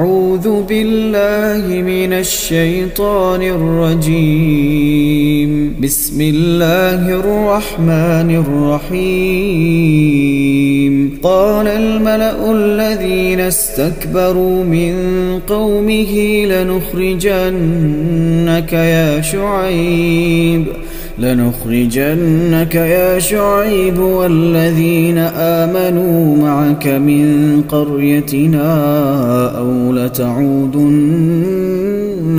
أعوذ 0.00 0.62
بالله 0.62 1.82
من 1.82 2.12
الشيطان 2.12 3.42
الرجيم. 3.42 5.50
بسم 5.82 6.20
الله 6.20 7.20
الرحمن 7.20 8.30
الرحيم. 8.44 9.60
قال 11.22 11.68
الملأ 11.68 12.52
الذين 12.52 13.40
استكبروا 13.40 14.64
من 14.64 14.94
قومه 15.48 16.44
لنخرجنك 16.44 17.52
يا 18.72 19.20
شعيب. 19.20 20.64
لنخرجنك 21.20 22.74
يا 22.74 23.18
شعيب 23.18 23.98
والذين 23.98 25.18
آمنوا 25.36 26.36
معك 26.36 26.86
من 26.86 27.62
قريتنا 27.68 28.68
أو 29.58 29.92
لتعودن 29.92 30.90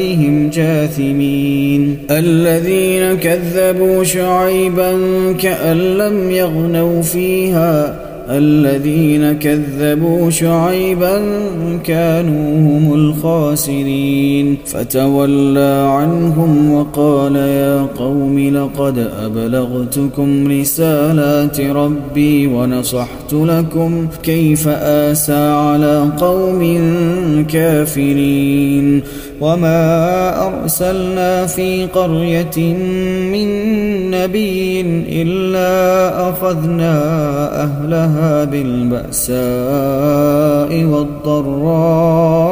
ديارهم 0.00 0.50
جاثمين 0.50 1.98
الذين 2.10 3.18
كذبوا 3.18 4.04
شعيبا 4.04 4.92
كأن 5.32 5.76
لم 5.76 6.30
يغنوا 6.30 7.02
فيها 7.02 8.10
الذين 8.30 9.32
كذبوا 9.32 10.30
شعيبا 10.30 11.22
كانوا 11.84 12.58
هم 12.58 12.94
الخاسرين 12.94 14.56
فتولى 14.66 15.88
عنهم 15.90 16.72
وقال 16.72 17.36
يا 17.36 17.82
قوم 17.82 18.38
لقد 18.38 18.98
أبلغتكم 19.24 20.48
رسالات 20.60 21.60
ربي 21.60 22.46
ونصحت 22.46 23.32
لكم 23.32 24.06
كيف 24.22 24.68
آسى 24.68 25.32
على 25.32 26.10
قوم 26.20 26.62
كافرين 27.52 29.02
وما 29.40 30.46
أرسلنا 30.46 31.46
في 31.46 31.86
قرية 31.86 32.74
من 33.32 33.48
نبي 34.10 34.80
إلا 35.22 35.70
أخذنا 36.30 36.94
أهلها 37.62 38.44
بالبأساء 38.44 39.40
والضراء 40.84 42.50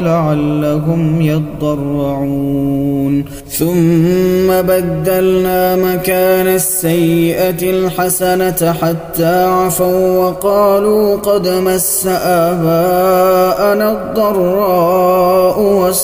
لعلهم 0.00 1.22
يضرعون 1.22 3.24
ثم 3.48 4.62
بدلنا 4.62 5.76
مكان 5.76 6.46
السيئة 6.46 7.70
الحسنة 7.70 8.72
حتى 8.82 9.44
عفوا 9.44 10.18
وقالوا 10.18 11.16
قد 11.16 11.48
مس 11.48 12.06
آباءنا 12.24 13.92
الضراء 13.92 15.60
والسراء 15.60 16.03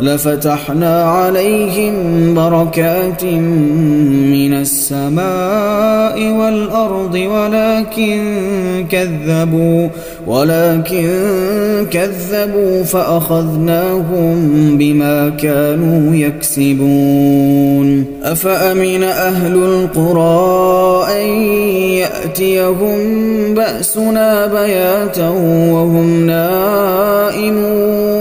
لفتحنا 0.00 1.04
عليهم 1.04 1.94
بركات 2.34 3.24
من 3.24 4.54
السماء 4.54 6.32
والأرض 6.32 7.14
ولكن 7.14 8.20
كذبوا 8.90 9.88
ولكن 10.26 11.10
كذبوا 11.90 12.82
فأخذناهم 12.82 14.38
بما 14.78 15.28
كانوا 15.28 16.14
يكسبون. 16.14 18.04
أفأمن 18.22 19.02
أهل 19.02 19.54
القرى 19.54 21.06
أن 21.20 21.26
يأتيهم 22.00 22.98
بأسنا 23.54 24.46
بياتا 24.46 25.28
وهم 25.28 26.26
نائمون؟ 26.26 28.19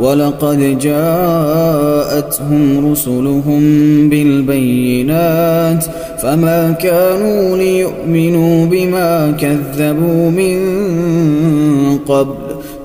ولقد 0.00 0.78
جاءتهم 0.78 2.60
رسلهم 2.92 3.60
بالبينات 4.08 5.84
فما 6.18 6.70
كانوا 6.70 7.56
ليؤمنوا 7.56 8.66
بما 8.66 9.30
كذبوا 9.40 10.30
من 10.30 10.58
قبل 11.98 12.34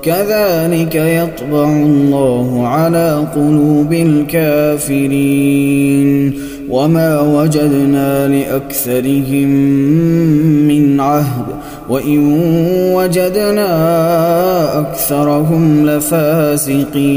كذلك 0.02 0.94
يطبع 0.94 1.64
الله 1.64 2.66
على 2.66 3.26
قلوب 3.34 3.92
الكافرين 3.92 5.66
وما 6.70 7.20
وجدنا 7.20 8.28
لأكثرهم 8.28 9.48
من 10.68 11.00
عهد 11.00 11.46
وإن 11.88 12.18
وجدنا 12.94 13.70
أكثرهم 14.80 15.86
لفاسقين. 15.86 17.16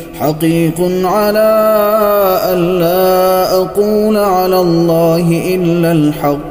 حقيق 0.21 0.79
على 1.03 1.49
ألا 2.53 3.53
أقول 3.61 4.17
على 4.17 4.59
الله 4.59 5.55
إلا 5.55 5.91
الحق. 5.91 6.50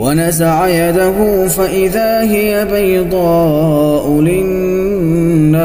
ونزع 0.00 0.68
يده 0.68 1.48
فإذا 1.48 2.22
هي 2.22 2.66
بيضاء 2.72 4.20
للناظرين. 4.20 5.60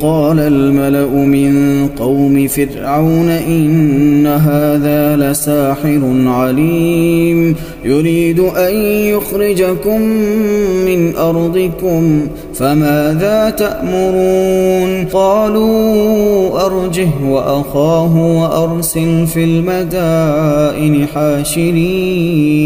قال 0.00 0.38
الملأ 0.38 1.10
من 1.10 1.86
قوم 1.88 2.48
فرعون 2.48 3.28
إن 3.28 4.26
هذا 4.26 5.16
لساحر 5.16 6.00
عليم. 6.26 7.56
يريد 7.88 8.40
أن 8.40 8.74
يخرجكم 8.84 10.00
من 10.86 11.16
أرضكم 11.16 12.26
فماذا 12.54 13.50
تأمرون؟ 13.50 15.04
قالوا 15.04 16.66
أرجه 16.66 17.08
وأخاه 17.24 18.16
وأرسل 18.16 19.26
في 19.26 19.44
المدائن 19.44 21.06
حاشرين. 21.14 22.58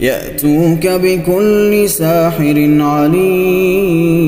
يأتوك 0.00 0.86
بكل 0.86 1.88
ساحر 1.88 2.76
عليم. 2.80 4.20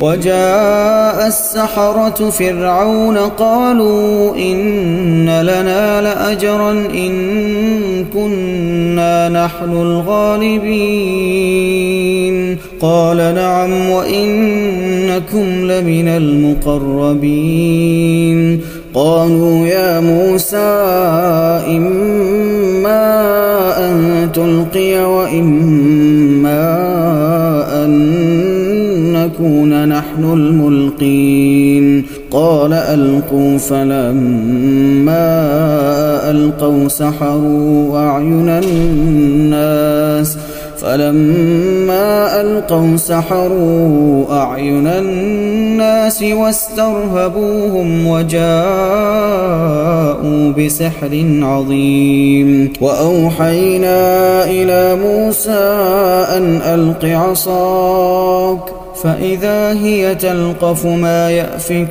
وجاء 0.00 1.26
السحرة 1.26 2.30
فرعون 2.30 3.16
قالوا 3.16 4.36
إن 4.36 5.40
لنا 5.42 6.02
لأجرا 6.02 6.70
إن 6.70 7.89
كنا 8.14 9.28
نحن 9.28 9.70
الغالبين. 9.70 12.56
قال 12.80 13.16
نعم 13.16 13.90
وإنكم 13.90 15.64
لمن 15.64 16.08
المقربين. 16.08 18.60
قالوا 18.94 19.66
يا 19.66 20.00
موسى 20.00 20.56
إما 21.76 23.20
أن 23.90 24.28
تلقي 24.34 25.04
وإما 25.04 26.70
أن 27.84 27.90
نكون 29.12 29.88
نحن 29.88 30.24
الملقين. 30.24 32.04
قال 32.30 32.72
ألقوا 32.72 33.58
فلما 33.58 35.10
ألقوا 36.50 36.88
سحروا 36.88 37.98
أعين 37.98 38.48
الناس 38.48 40.38
فلما 40.78 42.40
ألقوا 42.40 42.96
سحروا 42.96 44.24
أعين 44.42 44.86
الناس 44.86 46.22
واسترهبوهم 46.22 48.06
وجاءوا 48.06 48.50
بسحر 50.52 51.24
عظيم 51.42 52.72
وأوحينا 52.80 54.44
إلى 54.44 54.96
موسى 55.02 55.84
أن 56.36 56.60
ألق 56.62 57.04
عصاك 57.04 58.80
فإذا 59.02 59.72
هي 59.72 60.14
تلقف 60.14 60.86
ما 60.86 61.30
يأفكون 61.30 61.90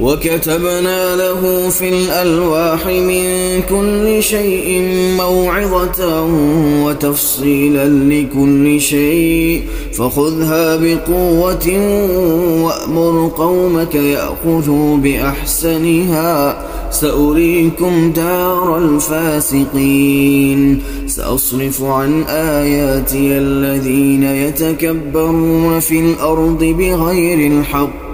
وكتبنا 0.00 1.16
له 1.16 1.68
في 1.68 1.88
الألواح 1.88 2.86
من 2.86 3.60
كل 3.68 4.22
شيء 4.22 4.82
موعظة 5.18 6.24
وتفصيلا 6.84 7.88
لكل 7.88 8.80
شيء. 8.80 9.62
فخذها 9.92 10.76
بقوة 10.76 11.68
وأمر 12.62 13.32
قومك 13.36 13.94
يأخذوا 13.94 14.96
بأحسنها. 14.96 16.62
سأريكم 16.90 18.12
دار 18.12 18.78
الفاسقين. 18.78 20.82
سأصرف 21.06 21.82
عن 21.82 22.22
آياتي 22.22 23.38
الذين 23.38 24.22
يتكبرون 24.22 25.80
في 25.80 26.00
الأرض 26.00 26.64
بغير 26.64 27.52
الحق. 27.52 28.13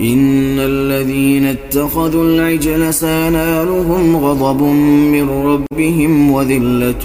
إن 0.00 0.58
الذين 0.58 1.46
اتخذوا 1.46 2.24
العجل 2.24 2.94
سينالهم 2.94 4.16
غضب 4.16 4.62
من 5.12 5.28
ربهم 5.30 6.30
وذلة 6.30 7.04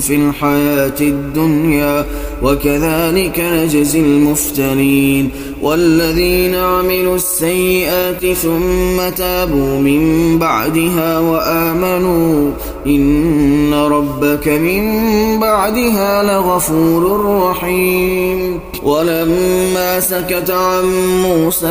في 0.00 0.16
الحياة 0.16 1.00
الدنيا 1.00 2.04
وكذلك 2.42 3.40
نجزي 3.40 4.00
المفترين. 4.00 5.30
والذين 5.62 6.54
عملوا 6.54 7.16
السيئات 7.16 8.26
ثم 8.26 9.08
تابوا 9.16 9.78
من 9.78 10.38
بعدها 10.38 11.18
وآمنوا 11.18 12.50
إن 12.86 13.74
ربك 13.74 14.48
من 14.48 14.82
بعدها 15.40 16.22
لغفور 16.22 17.26
رحيم. 17.50 18.60
ولما 18.82 20.00
سكت 20.00 20.50
عن 20.50 20.84
موسى 21.22 21.70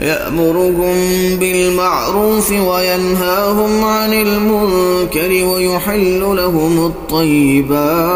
يأمرهم 0.00 0.94
بالمعروف 1.36 2.50
وينهاهم 2.50 3.84
عن 3.84 4.12
المنكر 4.12 5.44
ويحل 5.44 6.20
لهم 6.20 6.86
الطيبات 6.86 8.06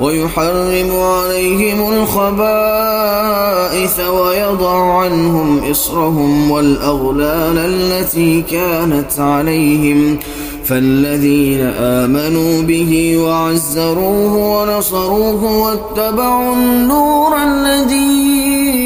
ويحرم 0.00 1.00
عليهم 1.00 1.92
الخبائث 1.92 3.20
ويضع 4.00 5.00
عنهم 5.00 5.70
إصرهم 5.70 6.50
والأغلال 6.50 7.58
التي 7.58 8.42
كانت 8.42 9.18
عليهم 9.18 10.18
فالذين 10.64 11.60
آمنوا 11.80 12.62
به 12.62 13.18
وعزروه 13.18 14.34
ونصروه 14.36 15.44
واتبعوا 15.44 16.54
النور 16.54 17.36
الذي 17.36 18.85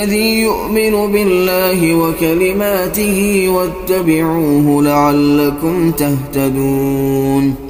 الذي 0.00 0.40
يؤمن 0.40 1.12
بالله 1.12 1.94
وكلماته 1.94 3.48
واتبعوه 3.48 4.82
لعلكم 4.82 5.90
تهتدون 5.90 7.69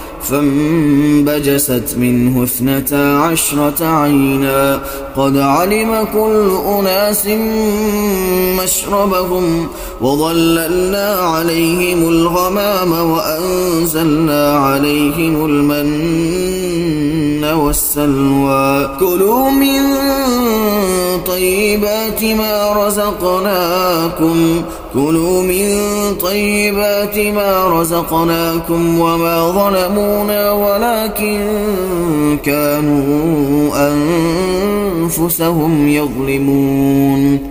فانبجست 0.23 1.95
منه 1.97 2.43
اثنتا 2.43 3.17
عشرة 3.17 3.85
عينا. 3.85 4.81
قد 5.15 5.37
علم 5.37 6.07
كل 6.13 6.51
أناس 6.79 7.27
مشربهم 8.63 9.67
وظللنا 10.01 11.07
عليهم 11.07 12.09
الغمام 12.09 12.91
وأنزلنا 13.11 14.57
عليهم 14.57 15.45
المن 15.45 15.91
والسلوى. 17.43 18.97
كلوا 18.99 19.49
من 19.49 19.81
طيبات 21.25 22.23
ما 22.23 22.73
رزقناكم. 22.87 24.61
كلوا 24.93 25.41
من 25.41 25.77
طيبات 26.21 27.17
ما 27.17 27.81
رزقناكم 27.81 28.99
وما 28.99 29.51
ظلمونا 29.51 30.51
ولكن 30.51 31.47
كانوا 32.43 33.91
أنفسهم 34.97 35.87
يظلمون. 35.87 37.50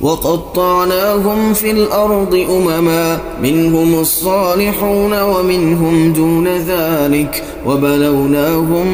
وقطعناهم 0.00 1.52
في 1.54 1.70
الأرض 1.70 2.46
أمما 2.50 3.18
منهم 3.42 4.00
الصالحون 4.00 5.22
ومنهم 5.22 6.12
دون 6.12 6.48
ذلك 6.48 7.42
وبلوناهم 7.66 8.86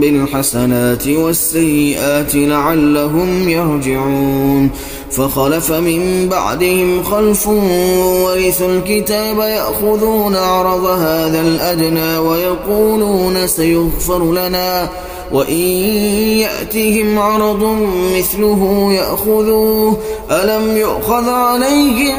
بالحسنات 0.00 1.08
والسيئات 1.08 2.34
لعلهم 2.34 3.48
يرجعون. 3.48 4.70
فخلف 5.10 5.72
من 5.72 6.28
بعدهم 6.28 7.02
خلف 7.02 7.48
ورثوا 7.48 8.68
الكتاب 8.68 9.38
يأخذون 9.38 10.36
عرض 10.36 10.84
هذا 10.84 11.40
الأدنى 11.40 12.18
ويقولون 12.18 13.46
سيغفر 13.46 14.32
لنا. 14.32 14.88
وإن 15.34 15.62
يأتهم 16.38 17.18
عرض 17.18 17.76
مثله 18.16 18.92
يأخذوه 18.92 19.96
ألم 20.30 20.76
يؤخذ 20.76 21.28
عليهم 21.28 22.16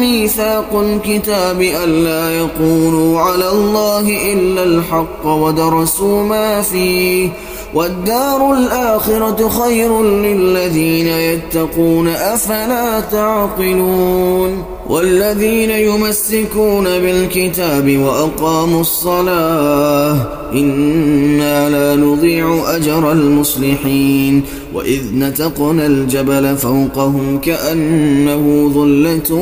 ميثاق 0.00 0.74
الكتاب 0.74 1.60
ألا 1.60 2.30
يقولوا 2.38 3.20
على 3.20 3.50
الله 3.50 4.32
إلا 4.32 4.62
الحق 4.62 5.26
ودرسوا 5.26 6.22
ما 6.22 6.62
فيه؟ 6.62 7.28
والدار 7.74 8.52
الآخرة 8.52 9.48
خير 9.48 10.02
للذين 10.02 11.06
يتقون 11.06 12.08
أفلا 12.08 13.00
تعقلون؟ 13.00 14.64
والذين 14.88 15.70
يمسكون 15.70 16.84
بالكتاب 16.84 17.98
وأقاموا 17.98 18.80
الصلاة 18.80 20.16
إنا 20.52 21.70
لا 21.70 21.96
نضيع 21.96 22.76
أجر 22.76 23.12
المصلحين. 23.12 24.42
وإذ 24.74 25.02
نتقنا 25.14 25.86
الجبل 25.86 26.56
فوقهم 26.56 27.38
كأنه 27.38 28.70
ظلة 28.74 29.34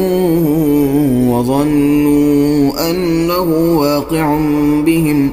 وظنوا 1.30 2.90
أنه 2.90 3.76
واقع 3.78 4.38
بهم. 4.86 5.32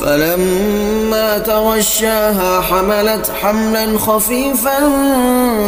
فلما 0.00 1.38
تغشاها 1.38 2.60
حملت 2.60 3.30
حملا 3.42 3.98
خفيفا 3.98 4.78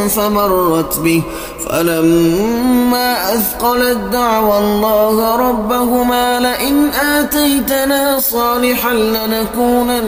فمرت 0.08 0.98
به. 0.98 1.22
فلما 1.68 3.34
أثقلت 3.34 3.98
دعوى 4.12 4.58
الله 4.58 5.36
ربهما 5.36 6.40
لئن 6.40 6.88
آتيتنا 6.88 8.18
صالحا 8.20 8.94
لنكونن 8.94 10.00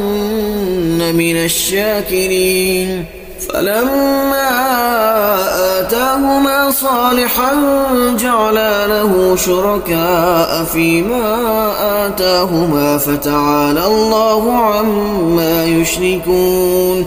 من 1.14 1.36
الشاكرين. 1.36 3.21
فلما 3.48 4.50
آتاهما 5.80 6.70
صالحا 6.70 7.52
جعلا 8.18 8.86
له 8.86 9.36
شركاء 9.36 10.64
فيما 10.64 11.26
آتاهما 12.06 12.98
فتعالى 12.98 13.86
الله 13.86 14.52
عما 14.52 15.64
يشركون 15.64 17.06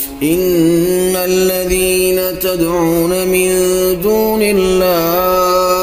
إن 0.23 1.15
الذين 1.15 2.39
تدعون 2.39 3.27
من 3.27 3.49
دون 4.03 4.41
الله 4.41 5.81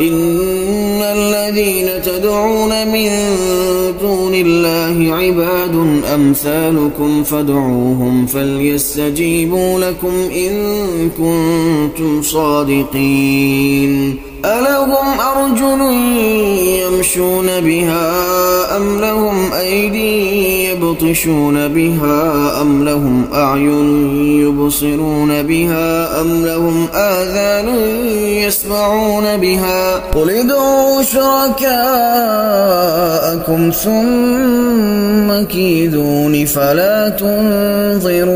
إن 0.00 1.02
الذين 1.02 2.02
تدعون 2.02 2.88
من 2.88 3.10
دون 4.00 4.34
الله 4.34 5.14
عباد 5.14 6.02
أمثالكم 6.16 7.22
فادعوهم 7.22 8.26
فليستجيبوا 8.26 9.80
لكم 9.80 10.14
إن 10.30 11.10
كنتم 11.18 12.22
صادقين. 12.22 14.16
ألهم 14.46 15.20
أرجل 15.20 15.80
يمشون 16.82 17.46
بها 17.60 18.76
أم 18.76 19.00
لهم 19.00 19.52
أيدي 19.52 20.64
يبطشون 20.70 21.68
بها 21.68 22.62
أم 22.62 22.84
لهم 22.84 23.24
أعين 23.34 24.20
يبصرون 24.40 25.42
بها 25.42 26.20
أم 26.20 26.44
لهم 26.44 26.86
آذان 26.94 27.68
يسمعون 28.46 29.36
بها 29.36 29.96
قل 29.96 30.30
ادعوا 30.30 31.02
شركاءكم 31.02 31.60
ثم 33.70 35.42
كيدون 35.48 36.05
فلا 36.46 37.08
تنظرون. 37.08 38.26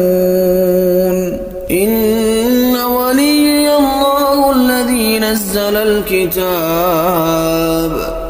إن 1.70 2.76
ولي 2.76 3.76
الله 3.76 4.52
الذي 4.52 5.18
نزل 5.18 5.76
الكتاب 5.76 6.40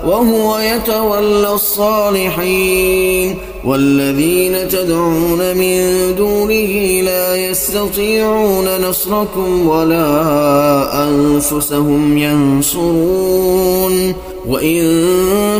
وهو 0.06 0.58
يتولى 0.58 1.52
الصالحين. 1.52 3.38
والذين 3.64 4.68
تدعون 4.68 5.56
من 5.56 6.14
دونه 6.18 7.00
لا 7.02 7.36
يستطيعون 7.36 8.80
نصركم 8.88 9.68
ولا 9.68 11.08
أنفسهم 11.08 12.18
ينصرون. 12.18 14.14
وإن 14.48 14.82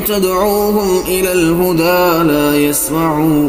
تدعوهم 0.08 1.02
إلى 1.08 1.32
الهدى 1.32 2.32
لا 2.32 2.56
يسمعوا 2.56 3.48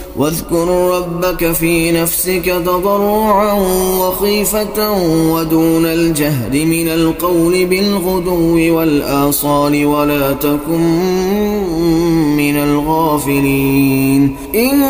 واذكر 0.21 0.67
ربك 0.97 1.51
في 1.51 1.91
نفسك 1.91 2.45
تضرعا 2.65 3.53
وخيفة 3.99 4.91
ودون 5.31 5.85
الجهد 5.85 6.55
من 6.55 6.87
القول 6.87 7.65
بالغدو 7.65 8.77
والآصال 8.77 9.85
ولا 9.85 10.33
تكن 10.33 10.81
من 12.37 12.55
الغافلين. 12.55 14.35
إن 14.55 14.83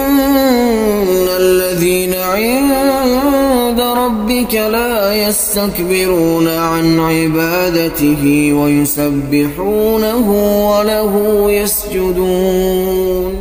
الذين 1.39 2.13
عند 2.13 3.81
ربك 3.81 4.53
لا 4.53 5.27
يستكبرون 5.27 6.47
عن 6.47 6.99
عبادته 6.99 8.53
ويسبحونه 8.53 10.31
وله 10.71 11.45
يسجدون. 11.51 13.40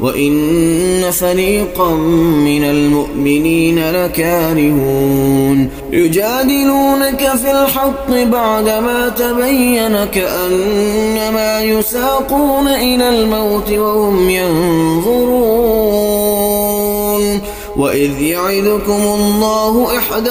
وإن 0.00 1.10
فريقا 1.10 1.90
من 2.44 2.64
المؤمنين 2.64 3.90
لكارهون. 3.90 5.68
يجادلونك 5.92 7.32
في 7.36 7.50
الحق 7.50 8.10
بعدما 8.10 9.08
تبين 9.08 10.04
كأنما 10.04 11.62
يساقون 11.62 12.68
إلى 12.68 13.08
الموت 13.08 13.70
وهم 13.70 14.30
ينظرون. 14.30 15.52
وإذ 17.76 18.22
يعدكم 18.22 19.02
الله 19.02 19.98
إحدى 19.98 20.30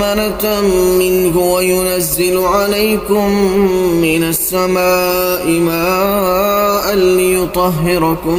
أمنة 0.00 0.60
منه 0.98 1.38
وينزل 1.38 2.38
عليكم 2.38 3.30
من 4.02 4.22
السماء 4.22 5.50
ماء 5.50 6.94
ليطهركم 6.94 8.38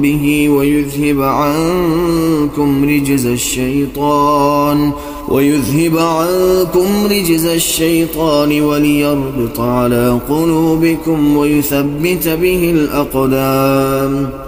به 0.00 0.48
ويذهب 0.48 1.22
عنكم 1.22 2.84
رجز 2.84 3.26
الشيطان 3.26 4.92
ويذهب 5.28 5.98
عنكم 5.98 7.06
رجز 7.06 7.46
الشيطان 7.46 8.60
وليربط 8.60 9.60
على 9.60 10.20
قلوبكم 10.28 11.36
ويثبت 11.36 12.28
به 12.28 12.70
الأقدام 12.70 14.47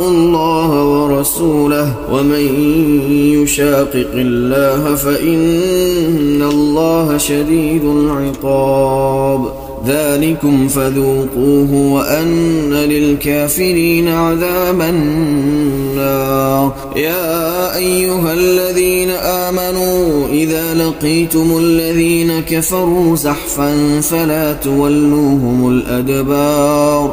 الله 0.00 0.84
ورسوله 0.84 1.94
ومن 2.12 2.44
يشاقق 3.42 4.10
الله 4.14 4.94
فإن 4.94 6.42
الله 6.42 7.18
شديد 7.18 7.84
العقاب. 7.84 9.68
ذلكم 9.86 10.68
فذوقوه 10.68 11.92
وأن 11.92 12.74
للكافرين 12.74 14.08
عذاب 14.08 14.80
النار. 14.80 16.74
يا 16.96 17.76
أيها 17.76 18.32
الذين 18.32 19.10
آمنوا 19.10 20.28
إذا 20.28 20.74
لقيتم 20.74 21.58
الذين 21.58 22.40
كفروا 22.40 23.16
زحفا 23.16 24.00
فلا 24.00 24.52
تولوهم 24.52 25.68
الأدبار. 25.68 27.12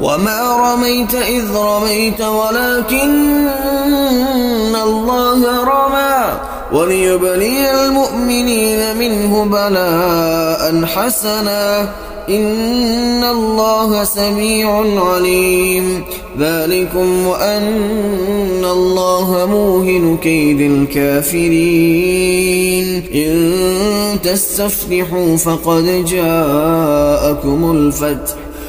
وما 0.00 0.56
رميت 0.56 1.14
إذ 1.14 1.56
رميت 1.56 2.20
ولكن 2.20 3.48
الله 4.74 5.64
رمى 5.64 6.38
وليبلي 6.72 7.84
المؤمنين 7.84 8.96
منه 8.96 9.44
بلاء 9.44 10.84
حسنا 10.84 11.88
إن 12.28 13.24
الله 13.24 14.04
سميع 14.04 14.84
عليم 15.04 16.04
ذلكم 16.38 17.26
وأن 17.26 18.64
الله 18.64 19.46
موهن 19.50 20.16
كيد 20.22 20.60
الكافرين 20.60 22.08
إن 23.14 24.18
تستفتحوا 24.22 25.36
فقد 25.36 26.04
جاءكم 26.04 27.70
الفتح 27.70 28.47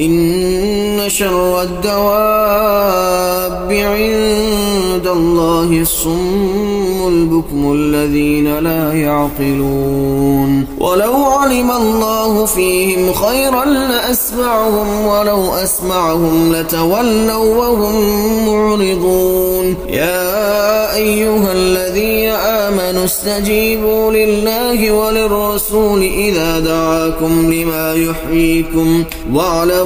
إن 0.00 1.00
شر 1.08 1.62
الدواب 1.62 3.06
عند 3.72 5.06
الله 5.06 5.80
الصم 5.80 7.08
البكم 7.08 7.72
الذين 7.72 8.58
لا 8.58 8.92
يعقلون. 8.92 10.66
ولو 10.80 11.24
علم 11.24 11.70
الله 11.70 12.46
فيهم 12.46 13.12
خيرا 13.12 13.64
لأسمعهم 13.64 15.06
ولو 15.06 15.54
أسمعهم 15.54 16.52
لتولوا 16.52 17.56
وهم 17.56 17.94
معرضون. 18.48 19.76
يا 19.88 20.94
أيها 20.94 21.52
الذين 21.52 22.30
آمنوا 22.30 23.04
استجيبوا 23.04 24.12
لله 24.12 24.90
وللرسول 24.92 26.02
إذا 26.02 26.58
دعاكم 26.60 27.52
لما 27.52 27.94
يحييكم 27.94 29.04
واعلموا 29.32 29.85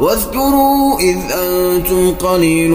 واذكروا 0.00 1.00
إذ 1.00 1.16
أنتم 1.30 2.10
قليل 2.10 2.70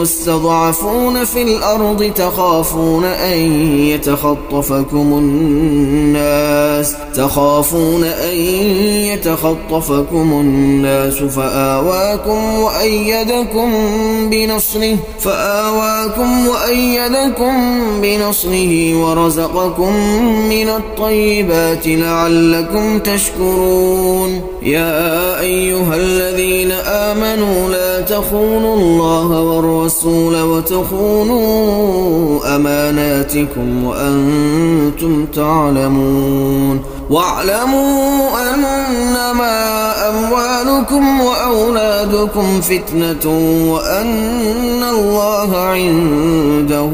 مستضعفون 0.00 1.24
في 1.24 1.42
الأرض 1.42 2.12
تخافون 2.16 3.04
أن 3.04 3.38
يتخطفكم 3.78 5.18
الناس 5.18 6.45
تخافون 7.16 8.04
أن 8.04 8.36
يتخطفكم 9.12 10.32
الناس 10.40 11.14
فآواكم 11.14 12.58
وأيدكم 12.60 13.70
بنصره 14.30 14.96
فآواكم 15.20 16.48
وأيدكم 16.48 17.52
بنصره 18.02 18.94
ورزقكم 18.94 19.92
من 20.48 20.68
الطيبات 20.68 21.86
لعلكم 21.86 22.98
تشكرون 22.98 24.40
يا 24.62 25.40
أيها 25.40 25.96
الذين 25.96 26.72
آمنوا 26.86 27.70
لا 27.70 28.00
تخونوا 28.00 28.76
الله 28.76 29.40
والرسول 29.42 30.42
وتخونوا 30.42 31.46
أماناتكم 32.56 33.84
وأنتم 33.84 35.26
تعلمون. 35.26 36.80
واعلموا 37.10 38.28
أنما 38.54 39.92
أموالكم 40.08 41.20
وأولادكم 41.20 42.60
فتنة 42.60 43.26
وأن 43.72 44.82
الله 44.82 45.56
عنده 45.56 46.90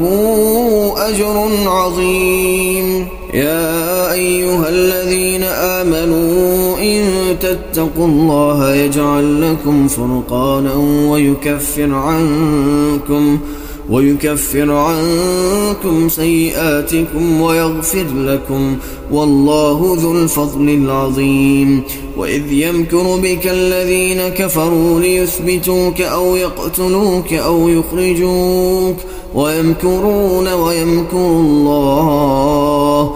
أجر 0.97 1.49
عظيم. 1.65 3.07
يا 3.33 4.11
أيها 4.11 4.69
الذين 4.69 5.43
آمنوا 5.43 6.77
إن 6.79 7.03
تتقوا 7.39 8.07
الله 8.07 8.75
يجعل 8.75 9.51
لكم 9.51 9.87
فرقانا 9.87 10.73
ويكفر 11.09 11.93
عنكم 11.93 13.39
ويكفر 13.89 14.71
عنكم 14.71 16.09
سيئاتكم 16.09 17.41
ويغفر 17.41 18.05
لكم 18.15 18.77
والله 19.11 19.97
ذو 19.99 20.11
الفضل 20.11 20.69
العظيم. 20.69 21.83
وإذ 22.17 22.51
يمكر 22.51 23.19
بك 23.23 23.47
الذين 23.47 24.27
كفروا 24.27 24.99
ليثبتوك 24.99 26.01
أو 26.01 26.35
يقتلوك 26.35 27.33
أو 27.33 27.69
يخرجوك 27.69 28.95
ويمكرون 29.35 30.47
ويمكر 30.53 31.17
الله 31.17 33.15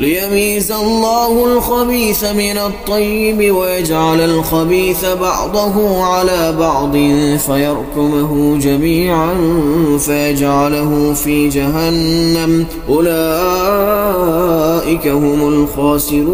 ليميز 0.00 0.72
الله 0.72 1.44
الخبيث 1.44 2.24
من 2.24 2.58
الطيب 2.58 3.54
ويجعل 3.54 4.20
الخبيث 4.20 5.04
بعضه 5.04 6.02
على 6.02 6.56
بعض 6.58 6.92
فيركمه 7.36 8.58
جميعا 8.58 9.34
فيجعله 9.98 11.14
في 11.14 11.48
جهنم. 11.48 12.66
أولئك 12.88 13.16
هم 15.06 15.48
الخاسرون. 15.48 16.30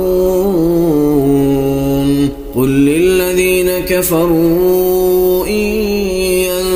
قل 2.56 2.68
للذين 2.68 3.78
كفروا 3.78 5.46
إن 5.46 6.75